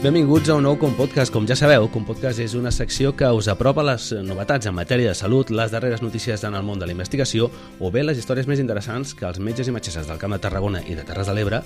[0.00, 1.28] Benvinguts a un nou Compodcast.
[1.28, 5.18] Com ja sabeu, Compodcast és una secció que us apropa les novetats en matèria de
[5.18, 8.62] salut, les darreres notícies en el món de la investigació o bé les històries més
[8.64, 11.58] interessants que els metges i metgesses del Camp de Tarragona i de Terres de l'Ebre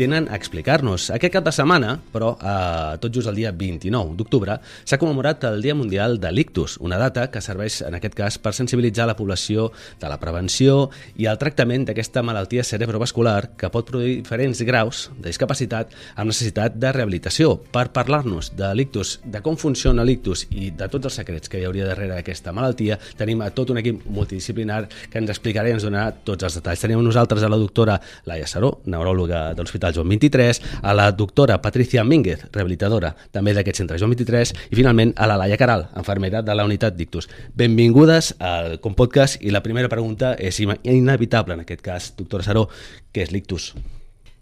[0.00, 1.10] tenen a explicar-nos.
[1.12, 4.56] Aquest cap de setmana, però eh, tot just el dia 29 d'octubre,
[4.88, 8.54] s'ha commemorat el Dia Mundial de l'Ictus, una data que serveix en aquest cas per
[8.56, 9.68] sensibilitzar la població
[10.00, 10.88] de la prevenció
[11.20, 16.80] i el tractament d'aquesta malaltia cerebrovascular que pot produir diferents graus de discapacitat amb necessitat
[16.80, 17.58] de rehabilitació.
[17.68, 21.58] Per per parlar-nos de l'ictus, de com funciona l'ictus i de tots els secrets que
[21.58, 25.74] hi hauria darrere d'aquesta malaltia, tenim a tot un equip multidisciplinar que ens explicarà i
[25.74, 26.82] ens donarà tots els detalls.
[26.84, 27.96] Tenim nosaltres a la doctora
[28.30, 33.82] Laia Saró, neuròloga de l'Hospital Joan 23, a la doctora Patricia Mínguez, rehabilitadora també d'aquest
[33.82, 37.30] centre Joan 23, i finalment a la Laia Caral, enfermera de la unitat d'ictus.
[37.58, 42.68] Benvingudes al Compodcast i la primera pregunta és inevitable en aquest cas, doctora Saró,
[43.10, 43.72] què és l'ictus?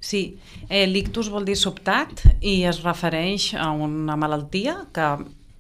[0.01, 5.11] Sí, eh, l'ictus vol dir sobtat i es refereix a una malaltia que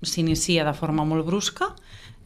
[0.00, 1.74] s'inicia de forma molt brusca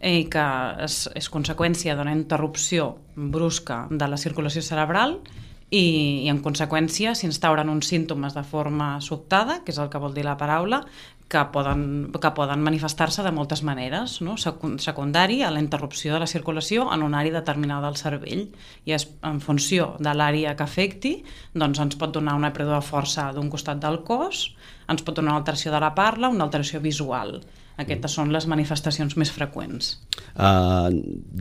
[0.05, 0.45] i que
[0.85, 5.19] és, és conseqüència d'una interrupció brusca de la circulació cerebral
[5.75, 10.15] i, i en conseqüència s'instauren uns símptomes de forma sobtada, que és el que vol
[10.15, 10.85] dir la paraula,
[11.29, 14.37] que poden, que poden manifestar-se de moltes maneres, no?
[14.39, 18.45] secundari a la interrupció de la circulació en un àrea determinada del cervell
[18.85, 21.15] i és, en funció de l'àrea que afecti
[21.55, 24.51] doncs ens pot donar una pèrdua de força d'un costat del cos,
[24.87, 27.41] ens pot donar una alteració de la parla, una alteració visual.
[27.83, 29.97] Aquestes són les manifestacions més freqüents.
[30.35, 30.93] Uh,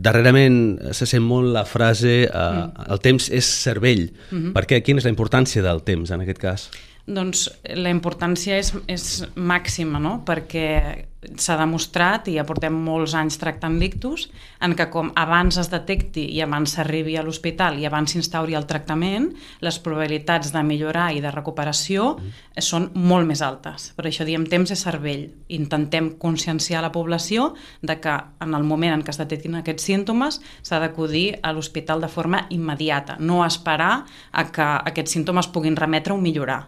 [0.06, 0.56] darrerament
[0.96, 2.88] se sent molt la frase uh, mm.
[2.90, 4.08] el temps és cervell.
[4.30, 4.52] Mm -hmm.
[4.56, 4.82] Per què?
[4.82, 6.70] Quina és la importància del temps en aquest cas?
[7.06, 10.22] Doncs la importància és, és màxima, no?
[10.24, 11.04] perquè
[11.40, 14.28] s'ha demostrat, i ja portem molts anys tractant l'ictus,
[14.64, 18.66] en que com abans es detecti i abans s'arribi a l'hospital i abans s'instauri el
[18.70, 19.30] tractament,
[19.64, 22.62] les probabilitats de millorar i de recuperació mm.
[22.62, 23.90] són molt més altes.
[23.96, 25.26] Per això diem temps és cervell.
[25.54, 30.40] Intentem conscienciar la població de que en el moment en què es detectin aquests símptomes
[30.62, 36.14] s'ha d'acudir a l'hospital de forma immediata, no esperar a que aquests símptomes puguin remetre
[36.14, 36.64] o millorar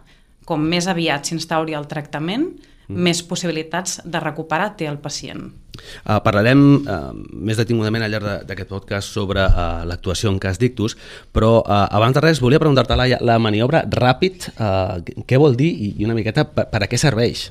[0.47, 2.47] com més aviat s'instauri el tractament,
[2.87, 3.03] mm.
[3.07, 5.47] més possibilitats de recuperar té el pacient.
[5.77, 10.97] Uh, parlarem uh, més detingudament al llarg d'aquest podcast sobre uh, l'actuació en cas d'ictus,
[11.35, 14.97] però uh, abans de res volia preguntar-te, la, la maniobra ràpid, uh,
[15.29, 17.49] què vol dir i, i una miqueta per, per a què serveix?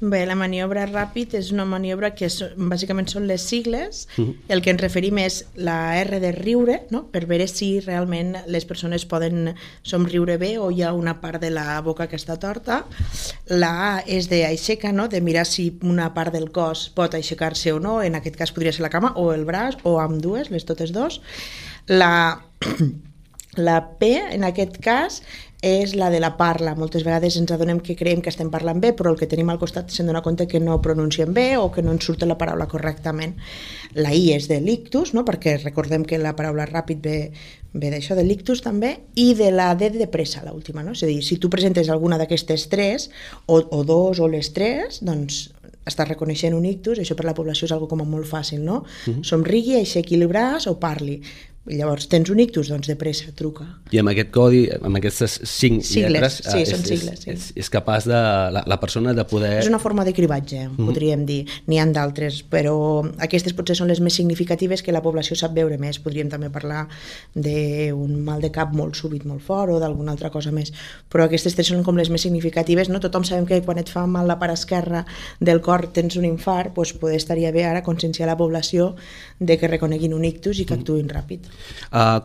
[0.00, 2.36] Bé, la maniobra ràpid és una maniobra que és,
[2.70, 4.28] bàsicament són les sigles, uh mhm.
[4.28, 4.36] -huh.
[4.48, 7.08] el que ens referim és la R de riure, no?
[7.10, 11.50] per veure si realment les persones poden somriure bé o hi ha una part de
[11.50, 12.86] la boca que està torta.
[13.46, 15.08] La A és d'aixeca, no?
[15.08, 18.72] de mirar si una part del cos pot aixecar-se o no, en aquest cas podria
[18.72, 21.20] ser la cama o el braç o amb dues, les totes dos.
[21.86, 22.44] La,
[23.56, 25.22] la P, en aquest cas,
[25.60, 26.76] és la de la parla.
[26.78, 29.58] Moltes vegades ens adonem que creiem que estem parlant bé, però el que tenim al
[29.58, 32.68] costat se'n dona compte que no pronunciem bé o que no ens surt la paraula
[32.70, 33.34] correctament.
[33.94, 35.24] La I és de l'ictus, no?
[35.26, 37.18] perquè recordem que la paraula ràpid ve,
[37.74, 40.84] ve d'això, de l'ictus també, i de la D de pressa, l'última.
[40.86, 40.94] No?
[40.94, 43.10] És a dir, si tu presentes alguna d'aquestes tres,
[43.46, 45.48] o, o dos o les tres, doncs
[45.88, 48.82] estàs reconeixent un ictus, això per la població és algo com molt fàcil, no?
[48.84, 49.24] Uh -huh.
[49.24, 51.22] Somrigui, aixequi el braç o parli.
[51.68, 52.70] Llavors, tens un ictus?
[52.72, 53.66] Doncs de pressa, truca.
[53.92, 57.32] I amb aquest codi, amb aquestes cinc sigles, lletres, sí, és, són sigles, sí.
[57.34, 58.20] és, és capaç de,
[58.54, 59.50] la, la persona de poder...
[59.60, 60.86] És una forma de cribatge, mm -hmm.
[60.88, 61.44] podríem dir.
[61.68, 65.76] N'hi han d'altres, però aquestes potser són les més significatives que la població sap veure
[65.78, 65.98] més.
[65.98, 66.88] Podríem també parlar
[67.34, 70.72] d'un mal de cap molt súbit, molt fort, o d'alguna altra cosa més.
[71.10, 72.88] Però aquestes tres són com les més significatives.
[72.88, 75.04] No tothom sabem que quan et fa mal la part esquerra
[75.40, 78.96] del cor tens un infart, doncs poder estaria bé ara conscienciar la població
[79.38, 81.14] de que reconeguin un ictus i que actuïn mm -hmm.
[81.14, 81.57] ràpid.
[81.92, 82.20] Uh,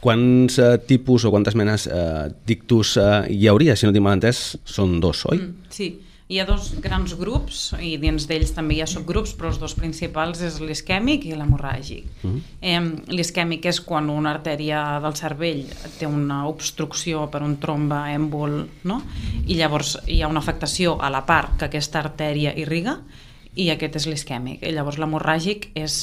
[0.00, 3.76] quants uh, tipus o quantes menes uh, d'ictus uh, hi hauria?
[3.76, 5.40] Si no tinc mal entès, són dos, oi?
[5.40, 5.88] Mm, sí,
[6.26, 9.76] hi ha dos grans grups i dins d'ells també hi ha subgrups, però els dos
[9.78, 12.08] principals és l'isquèmic i l'hemorràgic.
[12.22, 12.40] Mm -hmm.
[12.60, 15.64] eh, l'isquèmic és quan una artèria del cervell
[15.98, 19.02] té una obstrucció per un trombe èmbol, no?
[19.46, 22.98] i llavors hi ha una afectació a la part que aquesta artèria irriga
[23.56, 24.60] i aquest és l'isquèmic.
[24.60, 25.96] I llavors l'hemorràgic és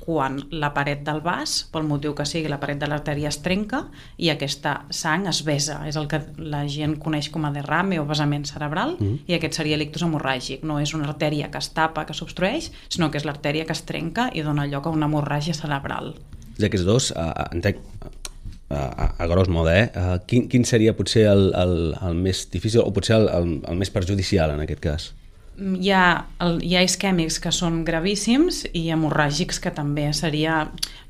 [0.00, 3.82] quan la paret del vas, pel motiu que sigui, la paret de l'artèria es trenca
[4.16, 5.80] i aquesta sang es besa.
[5.88, 9.24] És el que la gent coneix com a derrame o vessament cerebral mm.
[9.28, 10.64] i aquest seria l'ictus hemorràgic.
[10.64, 13.84] No és una artèria que es tapa, que s'obstrueix, sinó que és l'artèria que es
[13.84, 16.14] trenca i dona lloc a una hemorràgia cerebral.
[16.56, 17.82] I aquests dos, uh, entenc,
[18.70, 19.90] a, a gros modo, eh?
[19.92, 23.78] Uh, quin, quin seria potser el, el, el més difícil o potser el, el, el
[23.82, 25.10] més perjudicial en aquest cas?
[25.56, 30.64] Hi ha, el, hi ha isquèmics que són gravíssims i hemorràgics que també seria...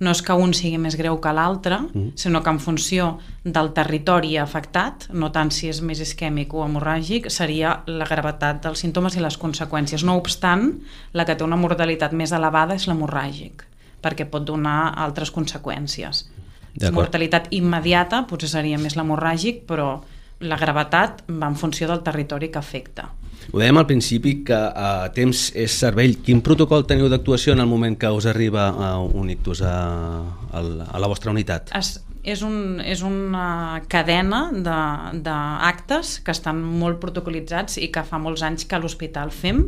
[0.04, 2.16] No és que un sigui més greu que l'altre, mm.
[2.20, 3.06] sinó que en funció
[3.44, 8.84] del territori afectat, no tant si és més isquèmic o hemorràgic, seria la gravetat dels
[8.84, 10.04] símptomes i les conseqüències.
[10.04, 10.72] No obstant,
[11.14, 13.64] la que té una mortalitat més elevada és l'hemorràgic,
[14.04, 16.26] perquè pot donar altres conseqüències.
[16.92, 20.02] Mortalitat immediata potser seria més l'hemorràgic, però
[20.40, 23.10] la gravetat va en funció del territori que afecta.
[23.52, 26.16] Ho dèiem al principi que a temps és cervell.
[26.24, 28.70] Quin protocol teniu d'actuació en el moment que us arriba
[29.04, 29.76] un ictus a,
[30.50, 31.70] a, a la vostra unitat?
[31.76, 38.42] Es, és, un, és una cadena d'actes que estan molt protocolitzats i que fa molts
[38.46, 39.66] anys que a l'hospital fem,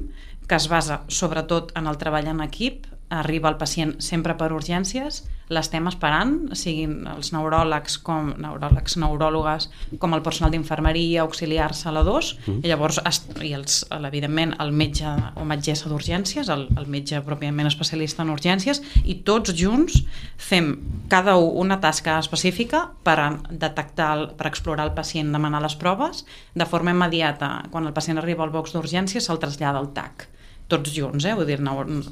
[0.48, 5.24] que es basa sobretot en el treball en equip, arriba el pacient sempre per urgències,
[5.52, 9.68] l'estem esperant, siguin els neuròlegs, com neuròlegs, neuròlogues,
[10.02, 12.64] com el personal d'infermeria, auxiliars, saladors, mm.
[12.64, 12.98] i llavors,
[13.46, 18.82] i els, evidentment, el metge o metgessa d'urgències, el, el metge pròpiament especialista en urgències,
[19.04, 20.00] i tots junts
[20.36, 20.72] fem
[21.12, 23.16] cada un una tasca específica per
[23.50, 26.24] detectar, el, per explorar el pacient, demanar les proves,
[26.54, 30.28] de forma immediata, quan el pacient arriba al box d'urgències, se'l trasllada al TAC
[30.68, 31.34] tots junts, eh?
[31.38, 31.58] vull dir,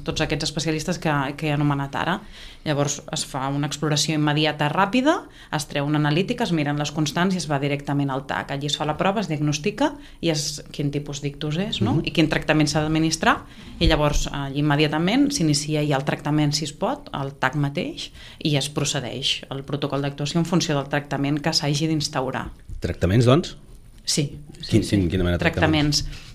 [0.07, 2.19] tots aquests especialistes que, que he anomenat ara.
[2.65, 5.17] Llavors es fa una exploració immediata ràpida,
[5.53, 8.55] es treu una analítica, es miren les constants i es va directament al TAC.
[8.55, 9.91] Allí es fa la prova, es diagnostica
[10.23, 11.95] i és quin tipus d'ictus és no?
[11.95, 12.07] Uh -huh.
[12.07, 13.43] i quin tractament s'ha d'administrar
[13.79, 18.55] i llavors allí immediatament s'inicia ja el tractament si es pot, al TAC mateix i
[18.55, 22.49] es procedeix el protocol d'actuació en funció del tractament que s'hagi d'instaurar.
[22.79, 23.57] Tractaments, doncs?
[24.05, 24.37] Sí.
[24.61, 25.07] sí, quin, sí.
[25.09, 26.03] Quina mena de tractaments?
[26.03, 26.34] tractaments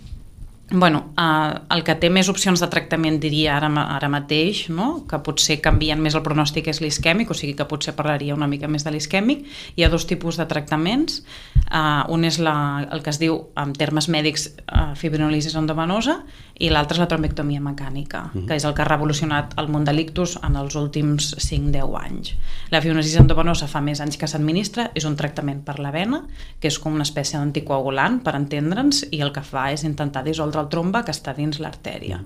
[0.70, 5.04] bueno, eh, el que té més opcions de tractament diria ara, ara mateix, no?
[5.10, 8.70] que potser canvien més el pronòstic és l'isquèmic, o sigui que potser parlaria una mica
[8.70, 9.42] més de l'isquèmic.
[9.76, 11.24] Hi ha dos tipus de tractaments.
[11.70, 12.54] Uh, un és la,
[12.90, 16.20] el que es diu, en termes mèdics, uh, fibrinolisis endovenosa,
[16.60, 18.42] i l'altre és la trombectomia mecànica, uh mhm.
[18.42, 18.46] -huh.
[18.48, 22.34] que és el que ha revolucionat el món de l'ictus en els últims 5-10 anys.
[22.70, 26.26] La fibrosis endovenosa fa més anys que s'administra, és un tractament per la vena,
[26.60, 30.59] que és com una espècie d'anticoagulant, per entendre'ns, i el que fa és intentar dissoldre
[30.60, 32.20] el tromba que està dins l'artèria.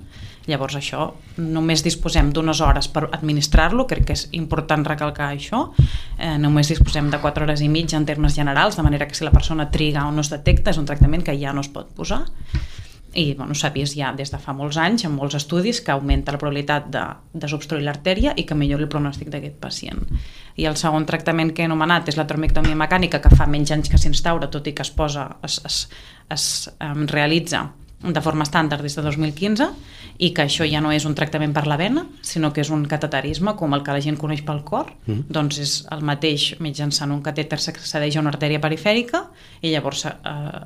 [0.46, 1.06] Llavors això,
[1.40, 5.70] només disposem d'unes hores per administrar-lo, crec que és important recalcar això,
[6.19, 9.25] eh, només disposem de 4 hores i mitja en termes generals, de manera que si
[9.25, 11.94] la persona triga o no es detecta, és un tractament que ja no es pot
[11.96, 12.26] posar
[13.14, 16.34] i bueno, s'ha vist ja des de fa molts anys en molts estudis que augmenta
[16.34, 17.04] la probabilitat de
[17.44, 20.02] desobstruir l'artèria i que millori el pronòstic d'aquest pacient.
[20.58, 23.90] I el segon tractament que he anomenat és la tromectomia mecànica que fa menys anys
[23.92, 25.80] que s'instaura tot i que es posa, es, es,
[26.34, 26.46] es
[26.80, 27.69] um, realitza
[28.12, 29.68] de forma estàndard des de 2015
[30.18, 32.84] i que això ja no és un tractament per la vena, sinó que és un
[32.90, 35.26] cateterisme com el que la gent coneix pel cor, mm.
[35.32, 39.24] doncs és el mateix mitjançant un catèter s'accedeix a una artèria perifèrica
[39.62, 40.12] i llavors eh,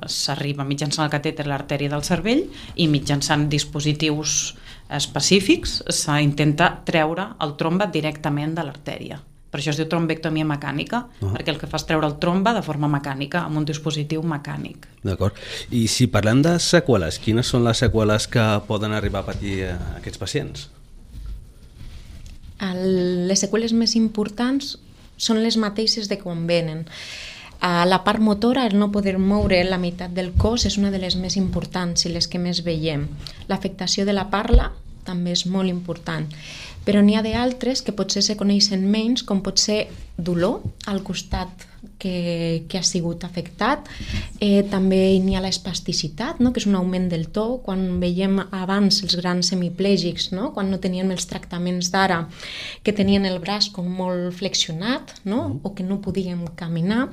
[0.05, 2.45] s'arriba mitjançant el catèter a l'artèria del cervell
[2.75, 4.55] i mitjançant dispositius
[4.99, 9.19] específics s'intenta treure el tromba directament de l'artèria.
[9.49, 11.33] Per això es diu trombectomia mecànica, uh -huh.
[11.33, 14.85] perquè el que fa és treure el tromba de forma mecànica, amb un dispositiu mecànic.
[15.03, 15.33] D'acord.
[15.71, 19.75] I si parlem de seqüeles, quines són les seqüeles que poden arribar a patir eh,
[19.97, 20.69] aquests pacients?
[22.59, 24.77] El, les seqüeles més importants
[25.17, 26.85] són les mateixes de quan venen.
[27.59, 30.99] A la part motora, el no poder moure la meitat del cos és una de
[30.99, 33.07] les més importants i les que més veiem.
[33.47, 34.71] L'afectació de la parla
[35.03, 36.27] també és molt important
[36.89, 39.83] però n'hi ha d'altres que potser se coneixen menys, com pot ser
[40.17, 41.67] dolor al costat
[42.01, 43.85] que, que ha sigut afectat.
[44.41, 46.49] Eh, també n'hi ha l'espasticitat, no?
[46.49, 47.59] que és un augment del to.
[47.61, 50.49] Quan veiem abans els grans semiplègics, no?
[50.55, 52.23] quan no tenien els tractaments d'ara,
[52.81, 55.43] que tenien el braç com molt flexionat no?
[55.43, 55.61] Mm.
[55.61, 57.11] o que no podien caminar.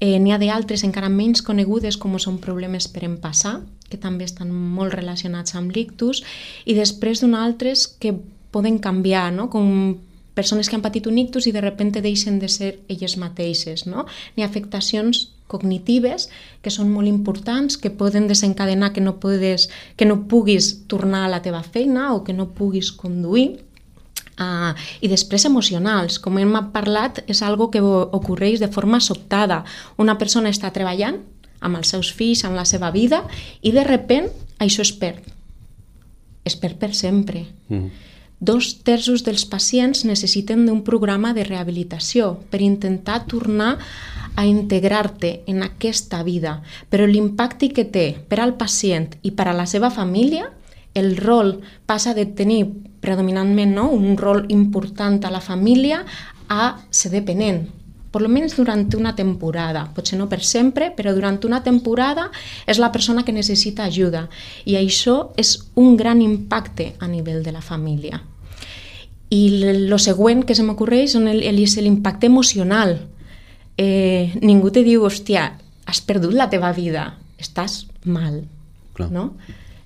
[0.00, 4.50] Eh, n'hi ha d'altres encara menys conegudes com són problemes per empassar, que també estan
[4.50, 6.24] molt relacionats amb l'ictus,
[6.66, 8.16] i després d'un altres que
[8.56, 9.50] poden canviar, no?
[9.52, 9.98] com
[10.36, 13.84] persones que han patit un ictus i de repente deixen de ser elles mateixes.
[13.88, 14.04] No?
[14.36, 16.28] Ni afectacions cognitives
[16.64, 21.32] que són molt importants, que poden desencadenar que no, podes, que no puguis tornar a
[21.32, 23.62] la teva feina o que no puguis conduir.
[24.36, 29.62] Uh, I després emocionals, com hem parlat, és algo que ocorreix de forma sobtada.
[29.96, 31.22] Una persona està treballant
[31.64, 33.22] amb els seus fills, amb la seva vida,
[33.64, 34.28] i de repent
[34.60, 35.24] això es perd.
[36.44, 37.46] Es perd per sempre.
[37.72, 43.76] Mm dos terços dels pacients necessiten d'un programa de rehabilitació per intentar tornar
[44.36, 46.60] a integrar-te en aquesta vida.
[46.92, 50.50] Però l'impacte que té per al pacient i per a la seva família,
[50.94, 52.66] el rol passa de tenir
[53.00, 56.04] predominantment no, un rol important a la família
[56.48, 57.66] a ser dependent
[58.16, 62.30] per almenys durant una temporada, potser no per sempre, però durant una temporada
[62.66, 64.26] és la persona que necessita ajuda
[64.64, 68.22] i això és un gran impacte a nivell de la família.
[69.28, 72.96] I el següent que se m'ocorreix és l'impacte emocional.
[73.76, 75.50] Eh, ningú te diu, hòstia,
[75.84, 78.44] has perdut la teva vida, estàs mal,
[78.94, 79.10] Clar.
[79.12, 79.34] no?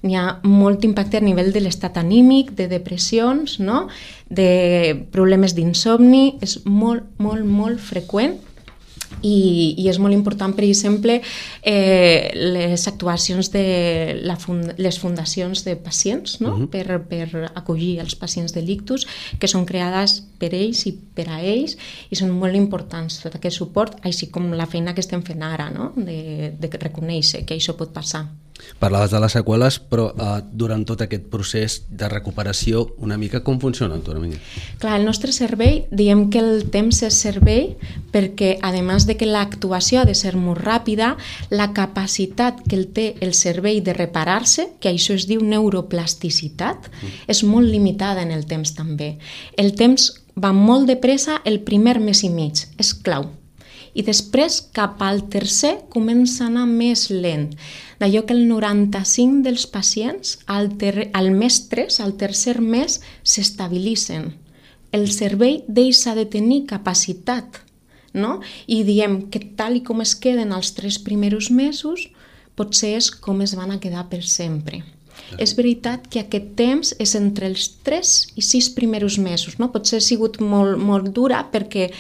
[0.02, 3.87] N'hi ha molt impacte a nivell de l'estat anímic, de depressions, no?
[4.28, 8.38] de problemes d'insomni, és molt, molt, molt freqüent
[9.23, 11.19] i, i és molt important, per exemple,
[11.66, 13.64] eh, les actuacions de
[14.25, 16.54] la fund les fundacions de pacients no?
[16.54, 16.64] uh mhm.
[16.64, 16.71] -huh.
[16.71, 19.07] per, per acollir els pacients de l'ictus,
[19.38, 21.76] que són creades per ells i per a ells,
[22.11, 25.71] i són molt importants tot aquest suport, així com la feina que estem fent ara,
[25.71, 25.92] no?
[25.97, 28.26] de, de reconèixer que això pot passar.
[28.80, 33.60] Parlaves de les seqüeles, però eh, durant tot aquest procés de recuperació, una mica com
[33.60, 34.32] funciona, Antoni?
[34.80, 37.74] Clar, el nostre servei, diem que el temps és servei
[38.12, 41.14] perquè, a més de que l'actuació ha de ser molt ràpida,
[41.50, 47.26] la capacitat que el té el servei de reparar-se, que això es diu neuroplasticitat, mm.
[47.30, 49.16] és molt limitada en el temps també.
[49.56, 53.28] El temps va molt de pressa el primer mes i mig, és clau.
[53.94, 57.50] I després, cap al tercer, comença a anar més lent
[58.00, 64.30] d'allò que el 95 dels pacients al, ter al mes 3, al tercer mes, s'estabilitzen.
[64.92, 67.61] El cervell deixa de tenir capacitat
[68.14, 68.40] no?
[68.66, 72.09] i diem que tal i com es queden els tres primers mesos,
[72.59, 74.82] potser és com es van a quedar per sempre.
[75.38, 79.59] És veritat que aquest temps és entre els 3 i 6 primers mesos.
[79.61, 79.70] No?
[79.70, 81.90] Potser ha sigut molt, molt dura perquè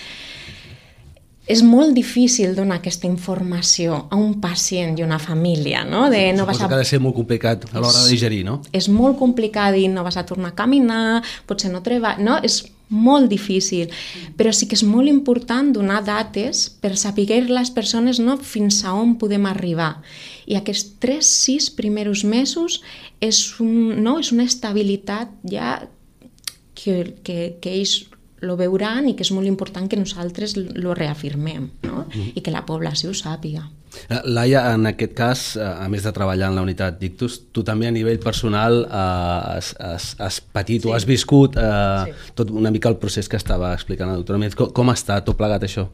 [1.48, 6.08] és molt difícil donar aquesta informació a un pacient i una família, no?
[6.12, 6.68] De no vas a...
[6.68, 8.60] que ha de ser molt complicat a l'hora de digerir, no?
[8.76, 12.16] És molt complicat dir no vas a tornar a caminar, potser no treba...
[12.20, 12.38] No?
[12.44, 13.90] És molt difícil,
[14.36, 18.94] però sí que és molt important donar dates per saber les persones no, fins a
[18.98, 20.00] on podem arribar.
[20.50, 22.80] I aquests 3-6 primers mesos
[23.22, 25.78] és, un, no, és una estabilitat ja
[26.74, 28.09] que, que, que ells
[28.40, 32.06] lo veuran i que és molt important que nosaltres lo reafirmem no?
[32.06, 32.32] Mm.
[32.34, 33.66] i que la població ho sàpiga.
[34.08, 37.64] Eh, Laia, en aquest cas, eh, a més de treballar en la unitat d'ictus, tu
[37.66, 39.00] també a nivell personal eh,
[39.56, 40.88] has, has, has patit sí.
[40.88, 42.34] o has viscut eh, sí.
[42.38, 45.66] tot una mica el procés que estava explicant la doctora Com, com està tot plegat
[45.66, 45.88] això?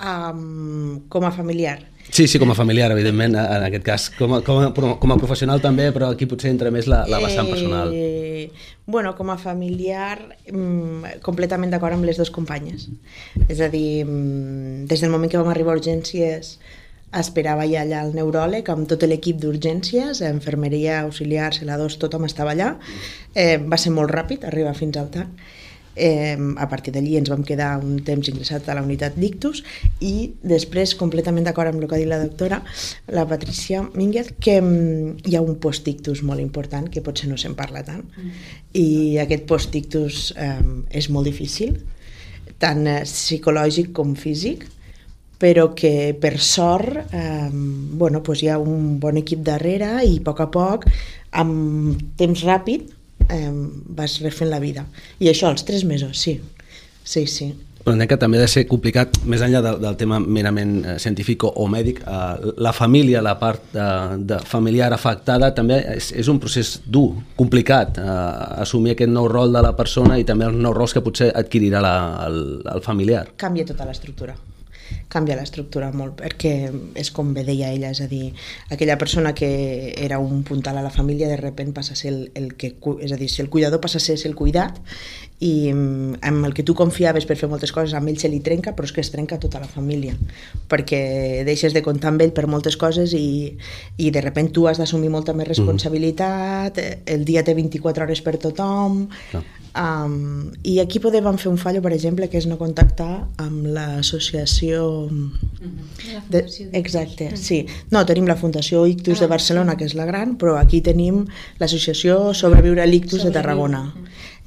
[0.00, 1.80] Um, com a familiar.
[2.10, 4.08] Sí, sí, com a familiar, evidentment, en aquest cas.
[4.18, 7.20] Com a, com a, com a professional també, però aquí potser entra més la, la
[7.22, 7.92] vessant personal.
[7.94, 8.50] Eh,
[8.86, 10.18] bueno, com a familiar,
[10.50, 12.88] mm, completament d'acord amb les dues companyes.
[13.46, 16.56] És a dir, mm, des del moment que vam arribar a urgències,
[17.20, 22.74] esperava ja allà el neuròleg amb tot l'equip d'urgències, enfermeria, auxiliar, celadors, tothom estava allà.
[23.34, 25.58] Eh, va ser molt ràpid, arribar fins al tanc
[25.96, 29.64] Eh, a partir d'allí ens vam quedar un temps ingressat a la unitat d'ictus
[29.98, 32.60] i després, completament d'acord amb el que ha dit la doctora,
[33.10, 37.82] la Patricia Mínguez, que hi ha un post-ictus molt important que potser no se'n parla
[37.86, 38.44] tant mm.
[38.78, 40.60] i aquest post-ictus eh,
[40.94, 41.80] és molt difícil,
[42.62, 44.68] tant eh, psicològic com físic,
[45.40, 50.24] però que per sort eh, bueno, doncs hi ha un bon equip darrere i a
[50.24, 50.86] poc a poc,
[51.40, 52.99] amb temps ràpid,
[53.32, 53.50] eh,
[53.96, 54.86] vas refent la vida.
[55.18, 56.40] I això, als tres mesos, sí.
[57.04, 57.52] Sí, sí.
[57.80, 60.96] Però entenc que també ha de ser complicat, més enllà del, del tema merament eh,
[61.00, 63.86] científic o, o mèdic, eh, la família, la part de,
[64.28, 68.18] de familiar afectada, també és, és un procés dur, complicat, eh,
[68.66, 71.80] assumir aquest nou rol de la persona i també els nous rols que potser adquirirà
[71.80, 71.96] la,
[72.28, 73.24] el, el familiar.
[73.40, 74.36] Canvia tota l'estructura
[75.10, 78.32] canvia l'estructura molt, perquè és com bé deia ella, és a dir,
[78.70, 79.50] aquella persona que
[79.98, 83.12] era un puntal a la família de repent passa a ser el, el que, és
[83.12, 84.78] a dir, si el cuidador passa a ser el cuidat
[85.40, 88.42] i mm, amb el que tu confiaves per fer moltes coses, amb ell se li
[88.44, 90.14] trenca, però és que es trenca tota la família,
[90.70, 91.00] perquè
[91.48, 93.56] deixes de comptar amb ell per moltes coses i,
[93.96, 95.54] i de repent tu has d'assumir molta més mhm.
[95.54, 97.08] responsabilitat, mm.
[97.16, 99.42] el dia té 24 hores per tothom, no.
[99.76, 104.82] Um, I aquí podem fer un fallo, per exemple, que és no contactar amb l'associació...
[105.10, 106.24] Mm-hmm.
[106.32, 106.42] De...
[106.80, 107.62] Exacte, sí.
[107.94, 111.22] No, tenim la Fundació Ictus ah, de Barcelona, que és la gran, però aquí tenim
[111.62, 113.86] l'associació Sobreviure a l'Ictus de Tarragona.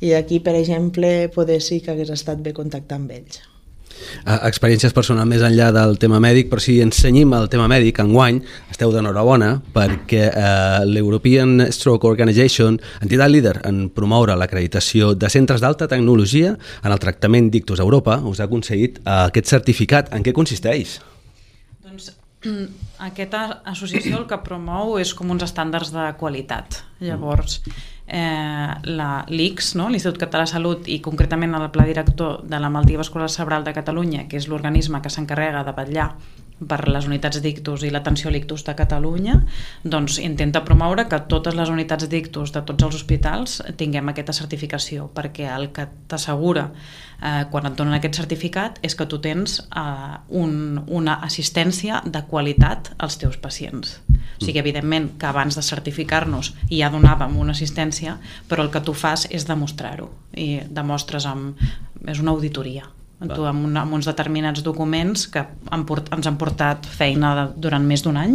[0.04, 3.44] I aquí, per exemple, poder sí que hagués estat bé contactar amb ells
[4.24, 8.94] experiències personals més enllà del tema mèdic, però si ensenyim el tema mèdic, enguany esteu
[8.94, 16.56] d'enhorabona perquè eh, l'European Stroke Organization, entitat líder en promoure l'acreditació de centres d'alta tecnologia
[16.56, 20.14] en el tractament d'ictus a Europa, us ha aconseguit eh, aquest certificat.
[20.16, 21.00] En què consisteix?
[21.84, 22.12] Doncs
[23.10, 26.82] aquesta associació el que promou és com uns estàndards de qualitat.
[27.04, 27.62] Llavors,
[28.08, 28.70] eh,
[29.30, 29.90] l'ICS, no?
[29.90, 33.76] l'Institut Català de Salut, i concretament el pla director de la malaltia vascular cerebral de
[33.76, 36.10] Catalunya, que és l'organisme que s'encarrega de vetllar
[36.64, 39.40] per les unitats d'ictus i l'atenció a l'ictus de Catalunya,
[39.84, 45.10] doncs intenta promoure que totes les unitats d'ictus de tots els hospitals tinguem aquesta certificació,
[45.16, 50.18] perquè el que t'assegura eh, quan et donen aquest certificat és que tu tens eh,
[50.30, 54.00] un, una assistència de qualitat als teus pacients.
[54.40, 58.18] O sigui, evidentment que abans de certificar-nos ja donàvem una assistència,
[58.50, 61.60] però el que tu fas és demostrar-ho i demostres amb...
[62.08, 62.90] és una auditoria.
[63.24, 67.46] Tu, amb, una, amb uns determinats documents que han port, ens han portat feina de,
[67.66, 68.34] durant més d'un any.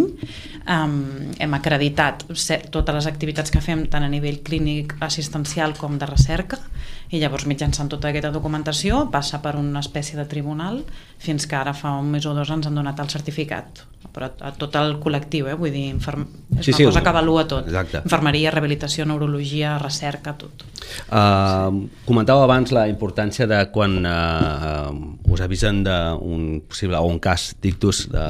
[0.64, 0.94] Um,
[1.36, 6.08] hem acreditat set, totes les activitats que fem tant a nivell clínic, assistencial com de
[6.08, 6.60] recerca
[7.10, 10.82] i llavors mitjançant tota aquesta documentació passa per una espècie de tribunal
[11.20, 14.50] fins que ara fa un mes o dos ens han donat el certificat però a
[14.56, 15.54] tot el col·lectiu, eh?
[15.58, 16.24] vull dir, inferm...
[16.56, 17.68] és sí, una sí, cosa que avalua tot.
[17.68, 18.02] Exacte.
[18.06, 20.64] Infermeria, rehabilitació, neurologia, recerca, tot.
[21.12, 27.50] Uh, comentàveu abans la importància de quan uh, us avisen d'un possible o un cas
[27.62, 28.26] d'ictus de,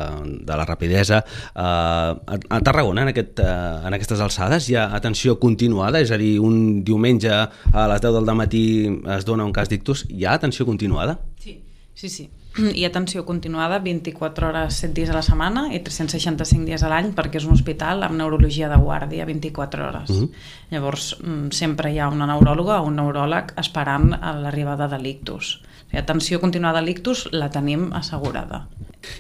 [0.48, 1.22] de la rapidesa.
[1.54, 6.02] Uh, a Tarragona, en, aquest, uh, en aquestes alçades, hi ha atenció continuada?
[6.04, 8.64] És a dir, un diumenge a les 10 del matí
[9.18, 11.20] es dona un cas d'ictus, hi ha atenció continuada?
[11.38, 11.60] Sí,
[11.94, 12.28] sí, sí
[12.80, 17.12] i atenció continuada 24 hores 7 dies a la setmana i 365 dies a l'any
[17.16, 20.10] perquè és un hospital amb neurologia de guàrdia 24 hores.
[20.10, 20.24] Mhm.
[20.24, 20.30] -huh.
[20.70, 25.60] Llavors mm, sempre hi ha una neuròloga o un neuròleg esperant a l'arribada de l'ictus.
[25.62, 28.66] O sigui, atenció continuada a l'ictus la tenim assegurada.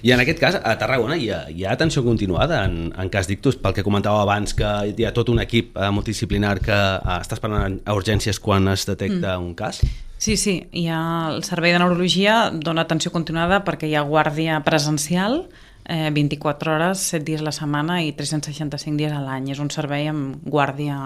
[0.02, 3.28] I en aquest cas, a Tarragona hi ha, hi ha atenció continuada en, en cas
[3.30, 7.16] d'ictus, pel que comentàveu abans, que hi ha tot un equip eh, multidisciplinar que eh,
[7.18, 9.46] està esperant a urgències quan es detecta mm.
[9.46, 9.80] un cas?
[10.18, 14.58] Sí, sí, hi ha el Servei de Neurologia dona atenció continuada perquè hi ha guàrdia
[14.66, 15.44] presencial
[15.86, 19.52] eh, 24 hores, 7 dies a la setmana i 365 dies a l'any.
[19.54, 20.98] És un servei amb guàrdia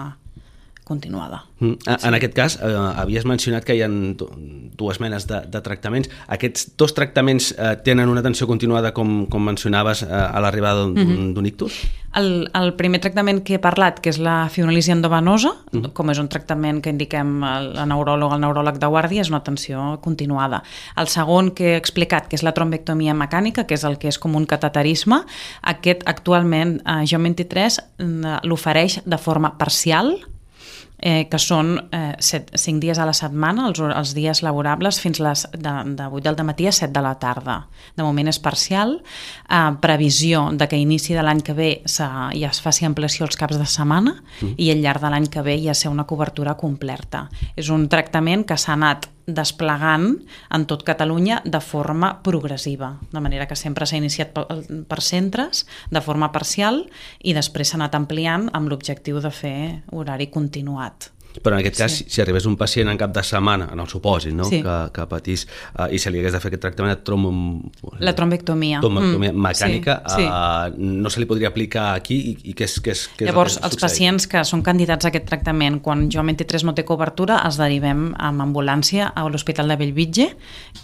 [0.83, 1.45] continuada.
[1.59, 1.73] Mm.
[1.79, 2.07] Sí.
[2.07, 6.09] En aquest cas, eh, havies mencionat que hi ha dues menes de, de tractaments.
[6.27, 10.93] Aquests dos tractaments eh, tenen una atenció continuada, com, com mencionaves, eh, a l'arribada d'un
[10.93, 11.47] mm -hmm.
[11.47, 11.81] ictus?
[12.13, 15.93] El, el primer tractament que he parlat, que és la fibromialgia endovenosa, mm -hmm.
[15.93, 19.99] com és un tractament que indiquem la neuròloga, el neuròleg de guàrdia, és una atenció
[20.01, 20.63] continuada.
[20.95, 24.19] El segon que he explicat, que és la trombectomia mecànica, que és el que és
[24.19, 25.23] com un cateterisme,
[25.61, 27.79] aquest actualment, eh, Jo 23,
[28.43, 30.32] l'ofereix de forma parcial,
[31.03, 35.19] eh, que són eh, 7, 5 dies a la setmana, els, els dies laborables, fins
[35.19, 37.57] les de, de 8 del matí a 7 de la tarda.
[37.97, 38.95] De moment és parcial,
[39.49, 43.59] eh, previsió de que inici de l'any que ve ja es faci ampliació els caps
[43.59, 44.55] de setmana mm.
[44.57, 47.27] i al llarg de l'any que ve ja ser una cobertura completa.
[47.55, 50.17] És un tractament que s'ha anat desplegant
[50.51, 56.01] en tot Catalunya de forma progressiva, de manera que sempre s'ha iniciat per, centres de
[56.03, 56.83] forma parcial
[57.23, 61.12] i després s'ha anat ampliant amb l'objectiu de fer horari continuat.
[61.41, 62.05] Però en aquest cas, sí.
[62.07, 64.45] si arribés un pacient en cap de setmana, en el supòsit, no?
[64.49, 64.61] Sí.
[64.63, 67.25] que, que patís, uh, i se li hagués de fer aquest tractament de trom...
[68.03, 68.81] La trombectomia.
[68.83, 69.45] Trombectomia mm.
[69.47, 70.21] mecànica, sí.
[70.23, 70.27] Sí.
[70.27, 73.31] Uh, no se li podria aplicar aquí i, i què és, què és, què és
[73.31, 77.39] Llavors, els pacients que són candidats a aquest tractament, quan jo 23 no té cobertura,
[77.47, 80.29] els derivem amb ambulància a l'Hospital de Bellvitge,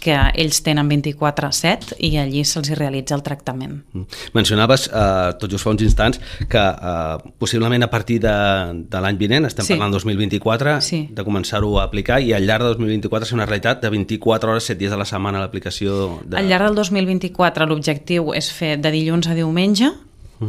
[0.02, 3.80] que ells tenen 24-7 i allí se'ls realitza el tractament.
[3.94, 4.20] Mm.
[4.36, 8.34] Mencionaves, uh, tot just fa uns instants, que uh, possiblement a partir de,
[8.90, 9.76] de l'any vinent, estem sí.
[9.76, 11.00] parlant 2020 2024 sí.
[11.12, 14.64] de començar-ho a aplicar i al llarg de 2024 ser una realitat de 24 hores,
[14.64, 16.38] 7 dies a la setmana l'aplicació de...
[16.40, 19.92] Al llarg del 2024 l'objectiu és fer de dilluns a diumenge.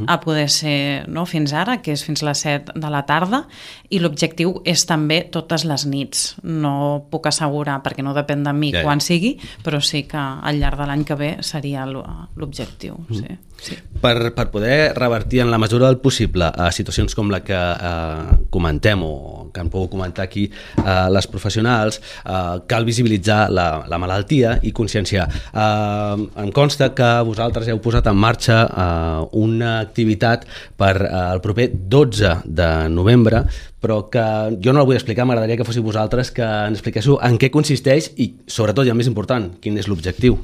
[0.07, 3.43] A poder ser no, fins ara, que és fins les 7 de la tarda,
[3.89, 6.25] i l'objectiu és també totes les nits.
[6.43, 8.87] No puc assegurar, perquè no depèn de mi ja, ja.
[8.87, 12.99] quan sigui, però sí que al llarg de l'any que ve seria l'objectiu.
[13.07, 13.19] -huh.
[13.19, 13.39] sí.
[13.61, 13.77] Sí.
[14.01, 18.37] Per, per poder revertir en la mesura del possible a situacions com la que eh,
[18.49, 23.99] comentem o que han pogut comentar aquí eh, les professionals, eh, cal visibilitzar la, la
[24.01, 25.27] malaltia i conscienciar.
[25.53, 30.45] Eh, em consta que vosaltres heu posat en marxa eh, una activitat
[30.79, 33.43] per eh, el proper 12 de novembre,
[33.81, 34.25] però que
[34.61, 38.11] jo no la vull explicar, m'agradaria que fóssiu vosaltres que ens expliquéssiu en què consisteix
[38.17, 40.37] i, sobretot, i el més important, quin és l'objectiu.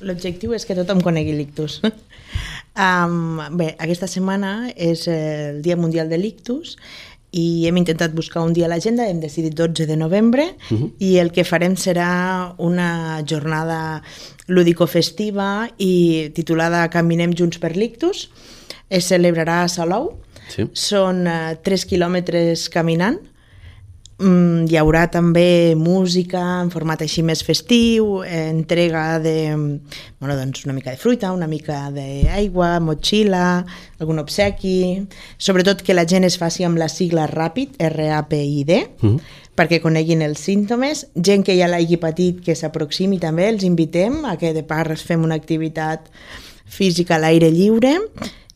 [0.00, 1.80] L'objectiu és que tothom conegui l'ictus.
[2.72, 6.78] Um, bé, aquesta setmana és el Dia Mundial de l'Ictus
[7.32, 10.90] i hem intentat buscar un dia a l'agenda, hem decidit 12 de novembre uh -huh.
[10.98, 14.02] i el que farem serà una jornada
[14.46, 18.30] lúdico-festiva i titulada Caminem junts per l'ictus.
[18.88, 20.18] Es celebrarà a Salou.
[20.48, 20.68] Sí.
[20.74, 23.18] Són uh, 3 quilòmetres caminant
[24.22, 29.34] mm, hi haurà també música en format així més festiu, eh, entrega de,
[30.20, 33.64] bueno, doncs una mica de fruita, una mica d'aigua, motxilla,
[34.00, 39.32] algun obsequi, sobretot que la gent es faci amb la sigla RAPID, R-A-P-I-D, mm.
[39.58, 41.06] perquè coneguin els símptomes.
[41.14, 45.26] Gent que ja l'hagi patit, que s'aproximi també, els invitem a que de parres fem
[45.26, 46.08] una activitat
[46.72, 47.98] física a l'aire lliure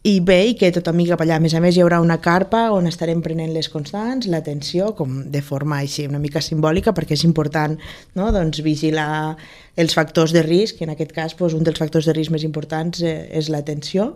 [0.06, 1.40] i bé, i que tothom hi cap allà.
[1.40, 5.16] A més a més, hi haurà una carpa on estarem prenent les constants, l'atenció, com
[5.34, 7.74] de forma així una mica simbòlica, perquè és important
[8.14, 8.28] no?
[8.34, 9.34] doncs, vigilar
[9.76, 12.46] els factors de risc, i en aquest cas doncs, un dels factors de risc més
[12.46, 14.12] importants eh, és l'atenció,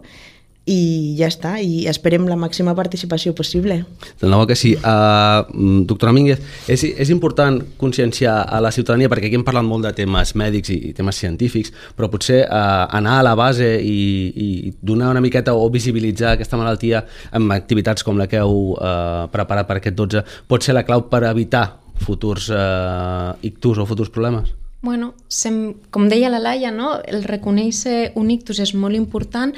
[0.71, 3.81] i ja està, i esperem la màxima participació possible.
[4.21, 4.77] De nou que sí.
[4.79, 5.43] Uh,
[5.89, 6.39] doctora Mínguez,
[6.71, 10.71] és, és important conscienciar a la ciutadania, perquè aquí hem parlat molt de temes mèdics
[10.71, 13.99] i, i temes científics, però potser uh, anar a la base i,
[14.31, 17.03] i donar una miqueta o visibilitzar aquesta malaltia
[17.37, 21.09] amb activitats com la que heu uh, preparat per aquest 12 pot ser la clau
[21.11, 21.67] per evitar
[22.01, 24.60] futurs uh, ictus o futurs problemes?
[24.83, 26.95] Bueno, sem, com deia la Laia, no?
[27.05, 29.53] el reconèixer un ictus és molt important,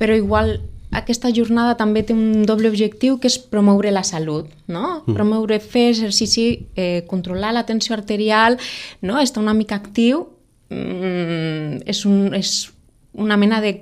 [0.00, 0.56] però igual
[0.92, 5.02] aquesta jornada també té un doble objectiu que és promoure la salut, no?
[5.02, 5.16] Mm.
[5.16, 8.58] Promoure fer exercici, eh, controlar la tensió arterial,
[9.00, 9.18] no?
[9.20, 10.26] estar una mica actiu,
[10.68, 12.72] mm, és, un, és
[13.12, 13.78] una mena de,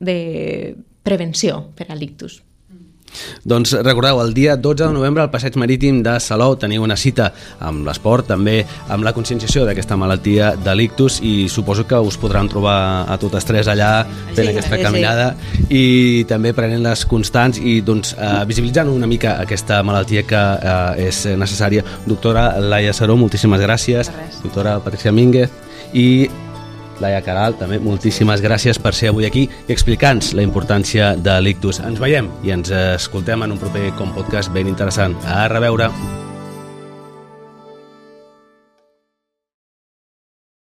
[0.00, 0.18] de
[1.04, 2.40] prevenció per a l'ictus.
[3.44, 7.30] Doncs recordeu, el dia 12 de novembre al Passeig Marítim de Salou teniu una cita
[7.60, 12.48] amb l'esport, també amb la conscienciació d'aquesta malaltia de l'ictus i suposo que us podran
[12.48, 15.64] trobar a totes tres allà fent sí, aquesta caminada sí.
[15.70, 15.84] i
[16.30, 21.24] també prenent les constants i doncs, eh, visibilitzant una mica aquesta malaltia que eh, és
[21.40, 21.84] necessària.
[22.06, 24.12] Doctora Laia Saró, moltíssimes gràcies.
[24.44, 25.50] Doctora Patricia Mínguez
[25.92, 26.28] i
[27.00, 31.80] Laia Caral, també moltíssimes gràcies per ser avui aquí i explicant la importància de l'ictus.
[31.80, 35.16] Ens veiem i ens escoltem en un proper com podcast ben interessant.
[35.24, 36.19] A reveure!